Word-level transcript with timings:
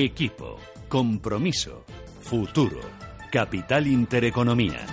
Equipo, 0.00 0.60
compromiso, 0.88 1.84
futuro, 2.20 2.78
capital 3.32 3.88
intereconomía. 3.88 4.86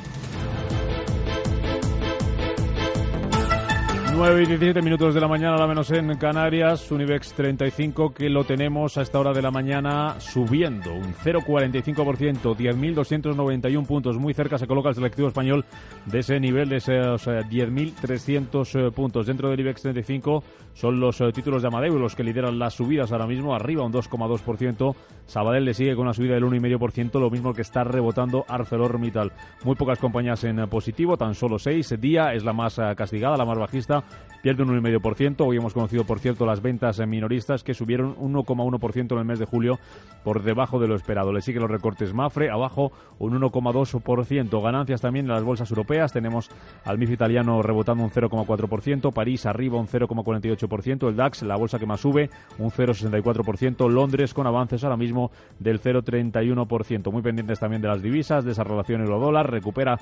9 4.17 4.43
y 4.43 4.45
17 4.45 4.81
minutos 4.81 5.13
de 5.13 5.19
la 5.19 5.27
mañana, 5.27 5.57
la 5.57 5.67
menos 5.67 5.91
en 5.91 6.15
Canarias, 6.17 6.89
Unibex 6.89 7.33
35, 7.33 8.13
que 8.13 8.29
lo 8.29 8.45
tenemos 8.45 8.97
a 8.97 9.01
esta 9.01 9.19
hora 9.19 9.33
de 9.33 9.41
la 9.41 9.51
mañana 9.51 10.15
subiendo 10.19 10.93
un 10.93 11.13
0,45%, 11.13 12.55
10.291 12.55 13.85
puntos. 13.85 14.17
Muy 14.17 14.33
cerca 14.33 14.57
se 14.57 14.67
coloca 14.67 14.87
el 14.87 14.95
selectivo 14.95 15.27
español 15.27 15.65
de 16.05 16.19
ese 16.19 16.39
nivel, 16.39 16.69
de 16.69 16.77
esos 16.77 17.27
10.300 17.27 18.87
eh, 18.87 18.91
puntos. 18.91 19.27
Dentro 19.27 19.49
del 19.49 19.59
IBEX 19.59 19.81
35 19.81 20.43
son 20.73 20.99
los 21.01 21.19
eh, 21.19 21.31
títulos 21.33 21.61
de 21.61 21.67
Amadeu 21.67 21.99
los 21.99 22.15
que 22.15 22.23
lideran 22.23 22.57
las 22.57 22.75
subidas 22.75 23.11
ahora 23.11 23.27
mismo, 23.27 23.53
arriba 23.53 23.83
un 23.83 23.91
2,2%. 23.91 24.95
Sabadell 25.25 25.65
le 25.65 25.73
sigue 25.73 25.93
con 25.95 26.03
una 26.03 26.13
subida 26.13 26.35
del 26.35 26.43
1,5%, 26.45 27.19
lo 27.19 27.29
mismo 27.29 27.53
que 27.53 27.63
está 27.63 27.83
rebotando 27.83 28.45
ArcelorMittal. 28.47 29.33
Muy 29.63 29.75
pocas 29.75 29.99
compañías 29.99 30.43
en 30.45 30.69
positivo, 30.69 31.17
tan 31.17 31.35
solo 31.35 31.59
6. 31.59 31.99
Día 31.99 32.33
es 32.33 32.45
la 32.45 32.53
más 32.53 32.79
eh, 32.79 32.93
castigada, 32.95 33.35
la 33.35 33.45
más 33.45 33.57
bajista 33.57 34.04
pierde 34.45 34.61
un 34.61 34.69
1,5%. 34.79 35.43
Hoy 35.43 35.57
hemos 35.57 35.73
conocido, 35.73 36.03
por 36.03 36.19
cierto, 36.19 36.45
las 36.45 36.61
ventas 36.61 36.99
minoristas 37.07 37.63
que 37.63 37.73
subieron 37.73 38.15
1,1% 38.17 39.11
en 39.13 39.17
el 39.17 39.25
mes 39.25 39.39
de 39.39 39.45
julio 39.45 39.79
por 40.23 40.43
debajo 40.43 40.79
de 40.79 40.87
lo 40.87 40.93
esperado. 40.93 41.33
Le 41.33 41.41
siguen 41.41 41.63
los 41.63 41.71
recortes 41.71 42.13
Mafre, 42.13 42.51
abajo 42.51 42.91
un 43.17 43.33
1,2%. 43.41 44.61
Ganancias 44.61 45.01
también 45.01 45.25
en 45.25 45.31
las 45.31 45.41
bolsas 45.41 45.71
europeas. 45.71 46.13
Tenemos 46.13 46.51
al 46.83 46.99
MIF 46.99 47.09
italiano 47.09 47.63
rebotando 47.63 48.03
un 48.03 48.11
0,4%, 48.11 49.11
París 49.11 49.47
arriba 49.47 49.79
un 49.79 49.87
0,48%, 49.87 51.09
el 51.09 51.15
DAX, 51.15 51.41
la 51.41 51.55
bolsa 51.55 51.79
que 51.79 51.87
más 51.87 52.01
sube, 52.01 52.29
un 52.59 52.69
0,64%, 52.69 53.89
Londres 53.89 54.35
con 54.35 54.45
avances 54.45 54.83
ahora 54.83 54.95
mismo 54.95 55.31
del 55.57 55.81
0,31%. 55.81 57.11
Muy 57.11 57.23
pendientes 57.23 57.59
también 57.59 57.81
de 57.81 57.87
las 57.87 58.03
divisas, 58.03 58.45
de 58.45 58.51
esa 58.51 58.63
relación 58.63 59.01
euro-dólar, 59.01 59.49
recupera 59.49 59.97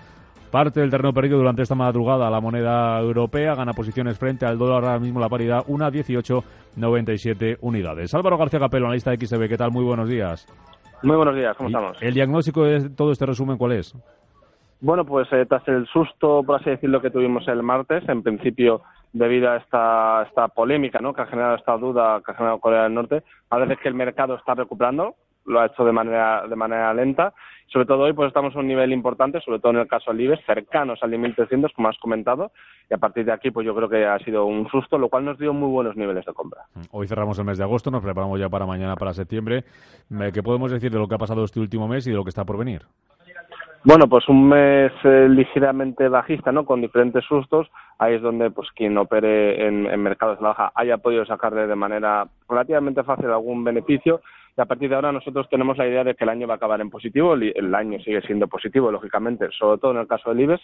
parte 0.54 0.82
del 0.82 0.92
terreno 0.92 1.12
perdido 1.12 1.40
durante 1.40 1.64
esta 1.64 1.74
madrugada. 1.74 2.30
La 2.30 2.40
moneda 2.40 3.00
europea 3.00 3.56
gana 3.56 3.74
posiciones 3.74 4.20
frente 4.20 4.46
al 4.46 4.60
dólar 4.60 4.84
ahora 4.84 5.00
mismo 5.00 5.20
la 5.20 5.28
paridad, 5.28 5.64
una 5.66 5.90
18,97 5.90 7.58
unidades. 7.62 8.14
Álvaro 8.14 8.38
García 8.38 8.60
Capelo, 8.60 8.86
analista 8.86 9.10
de 9.10 9.18
XTB, 9.18 9.50
¿qué 9.50 9.58
tal? 9.58 9.72
Muy 9.72 9.84
buenos 9.84 10.08
días. 10.08 10.46
Muy 11.02 11.16
buenos 11.16 11.36
días, 11.36 11.58
¿cómo 11.58 11.70
estamos? 11.70 11.98
¿El 12.04 12.14
diagnóstico 12.14 12.66
de 12.66 12.92
todo 12.92 13.12
este 13.12 13.26
resumen 13.26 13.58
cuál 13.58 13.72
es? 13.72 13.96
Bueno, 14.80 15.04
pues 15.04 15.28
eh, 15.34 15.44
tras 15.48 15.68
el 15.68 15.88
susto, 15.88 16.44
por 16.44 16.62
así 16.62 16.70
decirlo, 16.70 17.02
que 17.02 17.10
tuvimos 17.10 17.48
el 17.48 17.64
martes, 17.64 18.08
en 18.08 18.22
principio 18.22 18.84
debido 19.12 19.50
a 19.50 19.58
esta, 19.58 20.24
esta 20.28 20.50
polémica 20.50 21.00
¿no? 21.00 21.14
que 21.14 21.24
ha 21.24 21.26
generado 21.26 21.56
esta 21.56 21.76
duda 21.78 22.22
que 22.24 22.32
ha 22.32 22.36
generado 22.36 22.60
Corea 22.60 22.84
del 22.84 22.94
Norte, 22.94 23.24
parece 23.48 23.78
que 23.78 23.90
el 23.90 23.96
mercado 23.96 24.36
está 24.36 24.54
recuperando, 24.54 25.16
lo 25.46 25.60
ha 25.60 25.68
hecho 25.68 25.84
de 25.84 25.92
manera, 25.92 26.48
de 26.48 26.56
manera 26.56 26.94
lenta. 26.94 27.34
Sobre 27.68 27.86
todo 27.86 28.04
hoy 28.04 28.14
pues 28.14 28.28
estamos 28.28 28.56
a 28.56 28.60
un 28.60 28.68
nivel 28.68 28.92
importante, 28.92 29.42
sobre 29.42 29.60
todo 29.60 29.72
en 29.72 29.80
el 29.80 29.88
caso 29.88 30.12
del 30.12 30.22
IBEX, 30.22 30.46
cercanos 30.46 31.00
al 31.02 31.12
1.300, 31.12 31.74
como 31.74 31.88
has 31.88 31.98
comentado, 31.98 32.52
y 32.90 32.94
a 32.94 32.98
partir 32.98 33.26
de 33.26 33.32
aquí 33.32 33.50
pues 33.50 33.66
yo 33.66 33.74
creo 33.74 33.90
que 33.90 34.06
ha 34.06 34.20
sido 34.20 34.46
un 34.46 34.70
susto, 34.70 34.98
lo 34.98 35.10
cual 35.10 35.26
nos 35.26 35.40
dio 35.40 35.54
muy 35.54 35.70
buenos 35.70 35.96
niveles 35.96 36.26
de 36.26 36.34
compra. 36.34 36.62
Hoy 36.92 37.08
cerramos 37.08 37.40
el 37.40 37.46
mes 37.46 37.58
de 37.58 37.64
agosto, 37.64 37.90
nos 37.90 38.04
preparamos 38.04 38.40
ya 38.40 38.50
para 38.50 38.66
mañana, 38.66 38.96
para 38.96 39.14
septiembre. 39.14 39.64
¿Qué 40.34 40.44
podemos 40.44 40.72
decir 40.72 40.92
de 40.92 41.00
lo 41.00 41.08
que 41.08 41.16
ha 41.16 41.20
pasado 41.20 41.44
este 41.44 41.60
último 41.60 41.88
mes 41.88 42.06
y 42.06 42.12
de 42.12 42.18
lo 42.18 42.24
que 42.24 42.30
está 42.30 42.46
por 42.46 42.58
venir? 42.58 42.84
Bueno, 43.86 44.08
pues 44.08 44.30
un 44.30 44.48
mes 44.48 44.94
eh, 45.04 45.28
ligeramente 45.30 46.08
bajista, 46.08 46.54
¿no? 46.54 46.66
Con 46.66 46.80
diferentes 46.80 47.26
sustos. 47.26 47.70
Ahí 48.00 48.14
es 48.16 48.22
donde, 48.22 48.50
pues, 48.50 48.70
quien 48.74 48.98
opere 48.98 49.68
en, 49.68 49.88
en 49.88 50.02
mercados 50.02 50.38
de 50.38 50.44
la 50.44 50.50
baja 50.50 50.72
haya 50.74 51.00
podido 51.00 51.26
sacarle 51.26 51.68
de 51.68 51.76
manera 51.76 52.26
relativamente 52.48 53.04
fácil 53.04 53.26
algún 53.26 53.62
beneficio 53.66 54.22
y 54.56 54.62
a 54.62 54.66
partir 54.66 54.90
de 54.90 54.96
ahora 54.96 55.12
nosotros 55.12 55.48
tenemos 55.50 55.78
la 55.78 55.88
idea 55.88 56.04
de 56.04 56.16
que 56.16 56.24
el 56.24 56.30
año 56.30 56.48
va 56.48 56.56
a 56.56 56.58
acabar 56.58 56.80
en 56.82 56.90
positivo, 56.90 57.34
el, 57.34 57.76
año 57.76 58.00
sigue 58.00 58.22
siendo 58.22 58.48
positivo, 58.48 58.92
lógicamente, 58.92 59.50
sobre 59.58 59.80
todo 59.80 59.92
en 59.92 59.98
el 59.98 60.08
caso 60.08 60.30
del 60.30 60.42
IBEX. 60.42 60.64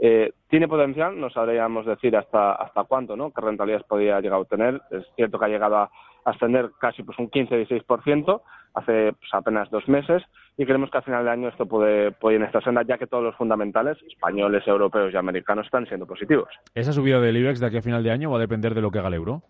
Eh, 0.00 0.32
tiene 0.48 0.68
potencial, 0.68 1.18
no 1.18 1.30
sabríamos 1.30 1.86
decir 1.86 2.16
hasta, 2.16 2.52
hasta 2.52 2.84
cuánto, 2.84 3.16
¿no? 3.16 3.32
qué 3.32 3.40
rentabilidades 3.40 3.86
podría 3.86 4.20
llegar 4.20 4.38
a 4.38 4.40
obtener. 4.40 4.80
Es 4.90 5.04
cierto 5.16 5.38
que 5.38 5.44
ha 5.44 5.48
llegado 5.48 5.76
a 5.76 5.90
ascender 6.24 6.70
casi 6.80 7.02
pues 7.02 7.18
un 7.18 7.30
15-16% 7.30 8.40
hace 8.74 9.12
pues, 9.12 9.30
apenas 9.32 9.70
dos 9.70 9.88
meses 9.88 10.22
y 10.56 10.64
creemos 10.64 10.90
que 10.90 10.98
al 10.98 11.04
final 11.04 11.24
del 11.24 11.32
año 11.32 11.48
esto 11.48 11.66
puede, 11.66 12.12
puede 12.12 12.36
ir 12.36 12.42
en 12.42 12.46
esta 12.46 12.60
senda 12.60 12.82
ya 12.82 12.98
que 12.98 13.06
todos 13.06 13.24
los 13.24 13.36
fundamentales 13.36 13.98
españoles, 14.02 14.66
europeos 14.66 15.12
y 15.12 15.16
americanos 15.16 15.66
están 15.66 15.86
siendo 15.86 16.06
positivos. 16.06 16.48
¿Esa 16.74 16.92
subida 16.92 17.20
del 17.20 17.36
IBEX 17.36 17.60
de 17.60 17.66
aquí 17.66 17.78
a 17.78 17.82
final 17.82 18.02
de 18.02 18.10
año 18.10 18.30
va 18.30 18.36
a 18.36 18.40
depender 18.40 18.74
de 18.74 18.82
lo 18.82 18.90
que 18.90 18.98
haga 18.98 19.08
el 19.08 19.14
euro? 19.14 19.42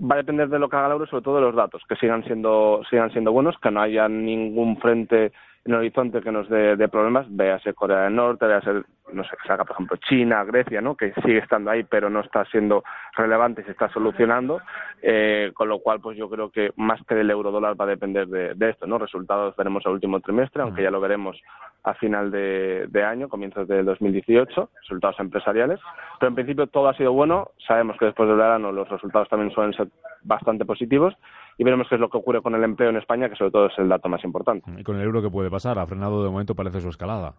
Va 0.00 0.14
a 0.14 0.18
depender 0.18 0.48
de 0.48 0.58
lo 0.58 0.68
que 0.68 0.76
haga 0.76 0.86
el 0.86 0.92
euro, 0.92 1.06
sobre 1.06 1.22
todo 1.22 1.36
de 1.36 1.42
los 1.42 1.54
datos, 1.54 1.82
que 1.88 1.96
sigan 1.96 2.24
siendo, 2.24 2.82
sigan 2.88 3.10
siendo 3.12 3.32
buenos, 3.32 3.56
que 3.58 3.70
no 3.70 3.82
haya 3.82 4.08
ningún 4.08 4.78
frente 4.78 5.32
en 5.64 5.72
el 5.72 5.78
horizonte 5.78 6.22
que 6.22 6.32
nos 6.32 6.48
dé, 6.48 6.76
de 6.76 6.88
problemas, 6.88 7.26
véase 7.28 7.74
Corea 7.74 8.04
del 8.04 8.16
Norte, 8.16 8.46
véase, 8.46 8.82
no 9.12 9.24
sé, 9.24 9.30
que 9.30 9.46
salga, 9.46 9.64
por 9.64 9.74
ejemplo, 9.74 9.96
China, 9.98 10.42
Grecia, 10.44 10.80
¿no? 10.80 10.96
que 10.96 11.12
sigue 11.22 11.38
estando 11.38 11.70
ahí, 11.70 11.84
pero 11.84 12.08
no 12.08 12.20
está 12.20 12.46
siendo 12.46 12.82
relevante 13.14 13.60
y 13.60 13.64
se 13.64 13.72
está 13.72 13.90
solucionando, 13.90 14.60
eh, 15.02 15.50
con 15.54 15.68
lo 15.68 15.80
cual, 15.80 16.00
pues 16.00 16.16
yo 16.16 16.30
creo 16.30 16.50
que 16.50 16.72
más 16.76 17.00
que 17.06 17.14
del 17.14 17.30
euro 17.30 17.50
dólar 17.50 17.78
va 17.78 17.84
a 17.84 17.88
depender 17.88 18.26
de, 18.28 18.70
esto, 18.70 18.86
¿no? 18.86 18.98
Resultados 18.98 19.54
veremos 19.56 19.84
el 19.84 19.92
último 19.92 20.20
trimestre, 20.20 20.62
aunque 20.62 20.82
ya 20.82 20.90
lo 20.90 21.00
veremos 21.00 21.38
a 21.84 21.94
final 21.94 22.30
de, 22.30 23.04
año, 23.04 23.28
comienzos 23.28 23.68
de 23.68 23.82
2018, 23.82 24.70
resultados 24.82 25.20
empresariales, 25.20 25.80
pero 26.18 26.28
en 26.28 26.34
principio 26.36 26.66
todo 26.68 26.88
ha 26.88 26.96
sido 26.96 27.12
bueno, 27.12 27.50
sabemos 27.66 27.98
que 27.98 28.06
después 28.06 28.28
del 28.28 28.38
verano 28.38 28.72
los 28.72 28.88
resultados 28.88 29.28
también 29.28 29.50
suelen 29.50 29.74
ser 29.74 29.88
bastante 30.22 30.64
positivos, 30.64 31.14
y 31.60 31.62
veremos 31.62 31.88
qué 31.90 31.96
es 31.96 32.00
lo 32.00 32.08
que 32.08 32.16
ocurre 32.16 32.40
con 32.40 32.54
el 32.54 32.64
empleo 32.64 32.88
en 32.88 32.96
España, 32.96 33.28
que 33.28 33.36
sobre 33.36 33.50
todo 33.50 33.66
es 33.66 33.78
el 33.78 33.86
dato 33.86 34.08
más 34.08 34.24
importante. 34.24 34.64
¿Y 34.78 34.82
con 34.82 34.96
el 34.96 35.02
euro 35.02 35.20
qué 35.20 35.28
puede 35.28 35.50
pasar? 35.50 35.78
Ha 35.78 35.86
frenado 35.86 36.24
de 36.24 36.30
momento, 36.30 36.54
parece 36.54 36.80
su 36.80 36.88
escalada. 36.88 37.34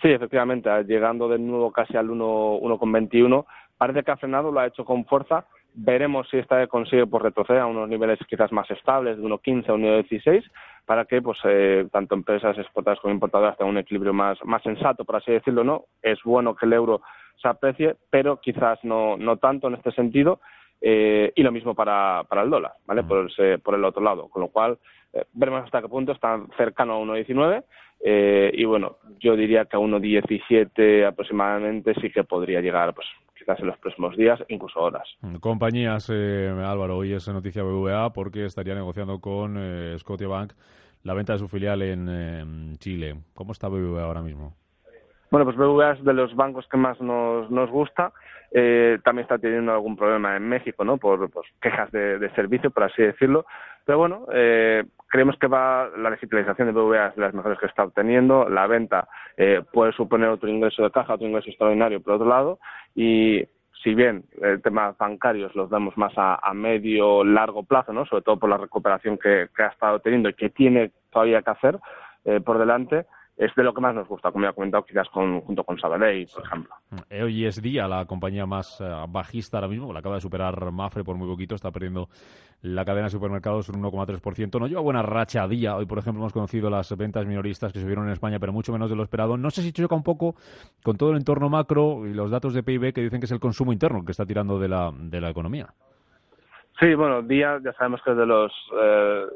Sí, 0.00 0.08
efectivamente, 0.08 0.70
llegando 0.84 1.28
de 1.28 1.38
nuevo 1.38 1.70
casi 1.70 1.94
al 1.94 2.08
1,21, 2.08 3.44
parece 3.76 4.04
que 4.04 4.10
ha 4.10 4.16
frenado, 4.16 4.50
lo 4.50 4.58
ha 4.58 4.68
hecho 4.68 4.86
con 4.86 5.04
fuerza. 5.04 5.44
Veremos 5.74 6.30
si 6.30 6.38
esta 6.38 6.56
vez 6.56 6.70
consigue 6.70 7.06
pues, 7.06 7.24
retroceder 7.24 7.60
a 7.60 7.66
unos 7.66 7.90
niveles 7.90 8.18
quizás 8.26 8.50
más 8.52 8.70
estables, 8.70 9.18
de 9.18 9.22
1,15 9.22 9.68
a 9.68 9.74
1,16, 9.74 10.50
para 10.86 11.04
que 11.04 11.20
pues 11.20 11.36
eh, 11.44 11.86
tanto 11.92 12.14
empresas 12.14 12.56
exportadoras 12.56 13.02
como 13.02 13.12
importadoras 13.12 13.58
tengan 13.58 13.74
un 13.74 13.80
equilibrio 13.80 14.14
más, 14.14 14.38
más 14.46 14.62
sensato, 14.62 15.04
por 15.04 15.16
así 15.16 15.30
decirlo. 15.30 15.62
no 15.62 15.84
Es 16.00 16.18
bueno 16.24 16.54
que 16.54 16.64
el 16.64 16.72
euro 16.72 17.02
se 17.36 17.48
aprecie, 17.48 17.96
pero 18.08 18.40
quizás 18.40 18.78
no, 18.82 19.18
no 19.18 19.36
tanto 19.36 19.68
en 19.68 19.74
este 19.74 19.92
sentido 19.92 20.40
eh, 20.82 21.32
y 21.34 21.42
lo 21.42 21.52
mismo 21.52 21.74
para, 21.74 22.24
para 22.28 22.42
el 22.42 22.50
dólar, 22.50 22.72
¿vale? 22.86 23.04
Por, 23.04 23.30
por 23.62 23.74
el 23.74 23.84
otro 23.84 24.02
lado, 24.02 24.28
con 24.28 24.42
lo 24.42 24.48
cual 24.48 24.78
eh, 25.12 25.24
veremos 25.32 25.64
hasta 25.64 25.80
qué 25.80 25.88
punto 25.88 26.12
están 26.12 26.48
cercano 26.58 26.94
a 26.94 26.98
1,19 26.98 27.64
eh, 28.04 28.50
y 28.52 28.64
bueno, 28.64 28.96
yo 29.20 29.36
diría 29.36 29.64
que 29.66 29.76
a 29.76 29.80
1,17 29.80 31.06
aproximadamente 31.06 31.94
sí 32.00 32.10
que 32.10 32.24
podría 32.24 32.60
llegar, 32.60 32.92
pues 32.94 33.06
quizás 33.38 33.60
en 33.60 33.68
los 33.68 33.78
próximos 33.78 34.16
días, 34.16 34.40
incluso 34.48 34.80
horas. 34.80 35.08
Compañías, 35.40 36.10
eh, 36.12 36.48
Álvaro, 36.48 36.96
hoy 36.96 37.12
es 37.12 37.28
noticia 37.28 37.62
BVA 37.62 38.12
porque 38.12 38.44
estaría 38.44 38.74
negociando 38.74 39.20
con 39.20 39.56
eh, 39.56 39.96
Scotiabank 39.98 40.52
la 41.04 41.14
venta 41.14 41.32
de 41.32 41.38
su 41.38 41.48
filial 41.48 41.82
en 41.82 42.76
Chile. 42.78 43.16
¿Cómo 43.34 43.52
está 43.52 43.68
BVA 43.68 44.04
ahora 44.04 44.22
mismo? 44.22 44.54
Bueno, 45.32 45.46
pues 45.46 45.56
BBVA 45.56 45.92
es 45.92 46.04
de 46.04 46.12
los 46.12 46.36
bancos 46.36 46.68
que 46.68 46.76
más 46.76 47.00
nos, 47.00 47.50
nos 47.50 47.70
gusta. 47.70 48.12
Eh, 48.50 48.98
también 49.02 49.22
está 49.22 49.38
teniendo 49.38 49.72
algún 49.72 49.96
problema 49.96 50.36
en 50.36 50.46
México, 50.46 50.84
¿no? 50.84 50.98
Por 50.98 51.30
pues, 51.30 51.46
quejas 51.58 51.90
de, 51.90 52.30
servicio, 52.34 52.70
por 52.70 52.82
así 52.82 53.00
decirlo. 53.00 53.46
Pero 53.86 53.96
bueno, 53.96 54.26
eh, 54.30 54.84
creemos 55.08 55.38
que 55.38 55.46
va 55.46 55.88
la 55.96 56.10
digitalización 56.10 56.68
de 56.68 56.74
BBVA 56.74 57.06
es 57.06 57.16
de 57.16 57.22
las 57.22 57.32
mejores 57.32 57.58
que 57.58 57.64
está 57.64 57.82
obteniendo. 57.82 58.46
La 58.46 58.66
venta 58.66 59.08
eh, 59.38 59.62
puede 59.72 59.92
suponer 59.92 60.28
otro 60.28 60.50
ingreso 60.50 60.82
de 60.82 60.90
caja, 60.90 61.14
otro 61.14 61.26
ingreso 61.26 61.48
extraordinario 61.48 62.02
por 62.02 62.12
otro 62.12 62.28
lado. 62.28 62.58
Y 62.94 63.42
si 63.82 63.94
bien 63.94 64.24
el 64.42 64.60
tema 64.60 64.94
bancarios 64.98 65.56
los 65.56 65.70
damos 65.70 65.96
más 65.96 66.12
a, 66.18 66.46
a 66.46 66.52
medio 66.52 67.24
largo 67.24 67.62
plazo, 67.62 67.94
¿no? 67.94 68.04
Sobre 68.04 68.20
todo 68.22 68.38
por 68.38 68.50
la 68.50 68.58
recuperación 68.58 69.16
que, 69.16 69.48
que 69.56 69.62
ha 69.62 69.68
estado 69.68 69.98
teniendo 70.00 70.28
y 70.28 70.34
que 70.34 70.50
tiene 70.50 70.90
todavía 71.10 71.40
que 71.40 71.50
hacer 71.52 71.78
eh, 72.26 72.40
por 72.42 72.58
delante 72.58 73.06
es 73.36 73.54
de 73.54 73.62
lo 73.62 73.72
que 73.72 73.80
más 73.80 73.94
nos 73.94 74.06
gusta, 74.06 74.30
como 74.30 74.44
ya 74.44 74.50
he 74.50 74.54
comentado, 74.54 74.84
quizás 74.84 75.08
con, 75.08 75.40
junto 75.40 75.64
con 75.64 75.78
Sabadell, 75.78 76.28
por 76.32 76.44
ejemplo. 76.44 76.74
Eh, 77.08 77.22
hoy 77.22 77.46
es 77.46 77.60
día 77.60 77.88
la 77.88 78.04
compañía 78.04 78.46
más 78.46 78.80
eh, 78.80 79.04
bajista 79.08 79.56
ahora 79.56 79.68
mismo, 79.68 79.92
la 79.92 80.00
acaba 80.00 80.16
de 80.16 80.20
superar 80.20 80.70
Mafre 80.70 81.02
por 81.02 81.16
muy 81.16 81.26
poquito, 81.28 81.54
está 81.54 81.70
perdiendo 81.70 82.08
la 82.62 82.84
cadena 82.84 83.04
de 83.06 83.10
supermercados 83.10 83.68
un 83.68 83.82
1,3%. 83.82 84.60
No 84.60 84.68
lleva 84.68 84.80
buena 84.80 85.02
racha 85.02 85.42
a 85.42 85.48
día. 85.48 85.76
Hoy, 85.76 85.86
por 85.86 85.98
ejemplo, 85.98 86.22
hemos 86.22 86.32
conocido 86.32 86.70
las 86.70 86.96
ventas 86.96 87.26
minoristas 87.26 87.72
que 87.72 87.80
subieron 87.80 88.06
en 88.06 88.12
España, 88.12 88.38
pero 88.38 88.52
mucho 88.52 88.72
menos 88.72 88.88
de 88.88 88.94
lo 88.94 89.02
esperado. 89.02 89.36
No 89.36 89.50
sé 89.50 89.62
si 89.62 89.72
choca 89.72 89.96
un 89.96 90.04
poco 90.04 90.36
con 90.84 90.96
todo 90.96 91.10
el 91.10 91.16
entorno 91.16 91.48
macro 91.48 92.06
y 92.06 92.14
los 92.14 92.30
datos 92.30 92.54
de 92.54 92.62
PIB 92.62 92.92
que 92.92 93.00
dicen 93.00 93.18
que 93.18 93.26
es 93.26 93.32
el 93.32 93.40
consumo 93.40 93.72
interno 93.72 93.98
el 93.98 94.04
que 94.04 94.12
está 94.12 94.24
tirando 94.24 94.60
de 94.60 94.68
la, 94.68 94.92
de 94.94 95.20
la 95.20 95.30
economía. 95.30 95.66
Sí, 96.78 96.94
bueno, 96.94 97.22
día 97.22 97.60
ya 97.64 97.72
sabemos 97.72 98.00
que 98.04 98.12
es 98.12 98.16
de 98.16 98.26
los 98.26 98.52
eh, 98.80 99.26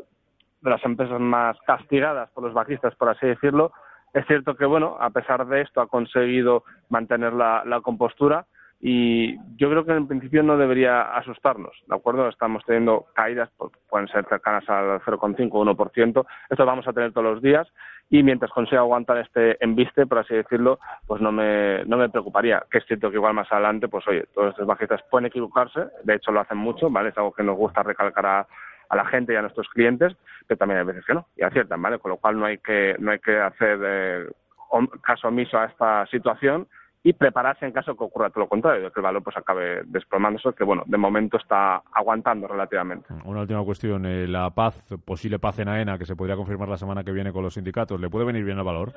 de 0.62 0.70
las 0.70 0.84
empresas 0.84 1.20
más 1.20 1.56
castigadas 1.66 2.30
por 2.30 2.44
los 2.44 2.54
bajistas, 2.54 2.94
por 2.94 3.08
así 3.08 3.26
decirlo. 3.26 3.72
Es 4.12 4.26
cierto 4.26 4.56
que, 4.56 4.64
bueno, 4.64 4.96
a 4.98 5.10
pesar 5.10 5.46
de 5.46 5.62
esto 5.62 5.80
ha 5.80 5.88
conseguido 5.88 6.64
mantener 6.88 7.32
la, 7.32 7.80
compostura. 7.82 8.46
y 8.80 9.36
yo 9.56 9.70
creo 9.70 9.84
que 9.84 9.92
en 9.92 10.06
principio 10.06 10.42
no 10.42 10.56
debería 10.56 11.02
asustarnos, 11.16 11.74
¿de 11.86 11.94
acuerdo? 11.94 12.28
Estamos 12.28 12.62
teniendo 12.66 13.06
caídas, 13.14 13.50
pues, 13.56 13.72
pueden 13.88 14.08
ser 14.08 14.26
cercanas 14.26 14.68
al 14.68 15.00
0,5 15.00 15.48
o 15.52 15.64
1%, 15.64 16.26
esto 16.50 16.66
vamos 16.66 16.86
a 16.86 16.92
tener 16.92 17.12
todos 17.12 17.34
los 17.34 17.42
días 17.42 17.66
y 18.08 18.22
mientras 18.22 18.50
consiga 18.52 18.80
aguantar 18.80 19.18
este 19.18 19.62
embiste, 19.64 20.06
por 20.06 20.18
así 20.18 20.34
decirlo, 20.34 20.78
pues 21.06 21.20
no 21.20 21.32
me, 21.32 21.84
no 21.86 21.96
me 21.96 22.08
preocuparía, 22.08 22.64
que 22.70 22.78
es 22.78 22.86
cierto 22.86 23.10
que 23.10 23.16
igual 23.16 23.34
más 23.34 23.50
adelante, 23.50 23.88
pues 23.88 24.06
oye, 24.06 24.24
todos 24.34 24.50
estos 24.50 24.66
bajistas 24.66 25.02
pueden 25.10 25.26
equivocarse, 25.26 25.86
de 26.04 26.14
hecho 26.14 26.30
lo 26.30 26.40
hacen 26.40 26.58
mucho, 26.58 26.88
¿vale? 26.90 27.08
Es 27.08 27.18
algo 27.18 27.32
que 27.32 27.42
nos 27.42 27.56
gusta 27.56 27.82
recalcar 27.82 28.26
a, 28.26 28.46
a 28.88 28.96
la 28.96 29.06
gente 29.06 29.32
y 29.32 29.36
a 29.36 29.42
nuestros 29.42 29.68
clientes, 29.68 30.16
pero 30.46 30.58
también 30.58 30.80
hay 30.80 30.86
veces 30.86 31.04
que 31.04 31.14
no, 31.14 31.26
y 31.36 31.42
aciertan, 31.42 31.80
¿vale? 31.82 31.98
Con 31.98 32.10
lo 32.10 32.16
cual 32.18 32.38
no 32.38 32.46
hay 32.46 32.58
que, 32.58 32.96
no 32.98 33.10
hay 33.10 33.18
que 33.18 33.38
hacer 33.38 33.78
eh, 33.82 34.26
caso 35.02 35.28
omiso 35.28 35.58
a 35.58 35.66
esta 35.66 36.06
situación 36.06 36.66
y 37.02 37.12
prepararse 37.12 37.64
en 37.64 37.70
caso 37.70 37.96
que 37.96 38.02
ocurra 38.02 38.30
todo 38.30 38.40
lo 38.40 38.48
contrario, 38.48 38.82
de 38.82 38.90
que 38.90 38.98
el 38.98 39.04
valor 39.04 39.22
pues 39.22 39.36
acabe 39.36 39.82
desplomándose, 39.84 40.52
que 40.54 40.64
bueno, 40.64 40.82
de 40.86 40.98
momento 40.98 41.36
está 41.36 41.82
aguantando 41.92 42.48
relativamente. 42.48 43.06
Una 43.24 43.42
última 43.42 43.64
cuestión, 43.64 44.04
eh, 44.06 44.26
la 44.26 44.50
paz, 44.50 44.92
posible 45.04 45.38
paz 45.38 45.60
en 45.60 45.68
AENA, 45.68 45.98
que 45.98 46.04
se 46.04 46.16
podría 46.16 46.34
confirmar 46.34 46.68
la 46.68 46.76
semana 46.76 47.04
que 47.04 47.12
viene 47.12 47.32
con 47.32 47.44
los 47.44 47.54
sindicatos, 47.54 48.00
¿le 48.00 48.10
puede 48.10 48.26
venir 48.26 48.44
bien 48.44 48.58
el 48.58 48.64
valor? 48.64 48.92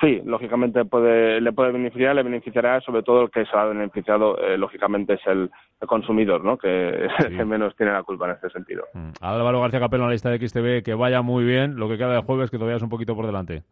Sí, 0.00 0.20
lógicamente 0.24 0.84
puede, 0.84 1.40
le 1.40 1.52
puede 1.52 1.72
beneficiar, 1.72 2.14
le 2.14 2.22
beneficiará 2.22 2.80
sobre 2.80 3.02
todo 3.02 3.22
el 3.22 3.30
que 3.30 3.46
se 3.46 3.56
ha 3.56 3.64
beneficiado, 3.64 4.38
eh, 4.38 4.58
lógicamente 4.58 5.14
es 5.14 5.26
el, 5.26 5.50
consumidor, 5.86 6.44
¿no? 6.44 6.58
Que 6.58 6.68
el 7.18 7.36
que 7.36 7.44
menos 7.44 7.74
tiene 7.76 7.92
la 7.92 8.02
culpa 8.02 8.26
en 8.26 8.32
este 8.32 8.50
sentido. 8.50 8.84
Mm. 8.92 9.10
Álvaro 9.20 9.60
García 9.60 9.80
Capel, 9.80 10.08
lista 10.08 10.30
de 10.30 10.38
XTV, 10.38 10.82
que 10.82 10.94
vaya 10.94 11.22
muy 11.22 11.44
bien, 11.44 11.76
lo 11.76 11.88
que 11.88 11.96
queda 11.96 12.14
de 12.14 12.22
jueves, 12.22 12.50
que 12.50 12.58
todavía 12.58 12.76
es 12.76 12.82
un 12.82 12.88
poquito 12.88 13.14
por 13.14 13.26
delante. 13.26 13.62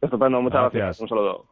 Estupendo, 0.00 0.40
muchas 0.40 0.62
gracias. 0.62 1.00
Un 1.00 1.08
saludo. 1.08 1.51